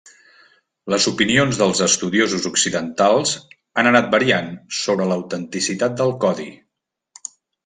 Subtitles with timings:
[0.93, 3.35] Les opinions dels estudiosos occidentals
[3.83, 6.49] han anat variant sobre l'autenticitat del codi.